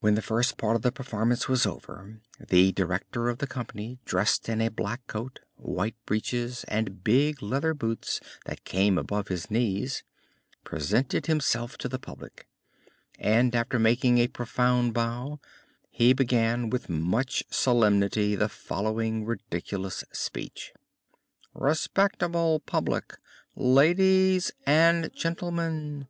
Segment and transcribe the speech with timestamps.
[0.00, 4.48] When the first part of the performance was over, the director of the company, dressed
[4.48, 10.02] in a black coat, white breeches, and big leather boots that came above his knees,
[10.64, 12.48] presented himself to the public,
[13.16, 15.38] and, after making a profound bow,
[15.88, 20.72] he began with much solemnity the following ridiculous speech:
[21.54, 23.18] "Respectable public,
[23.54, 26.08] ladies and gentlemen!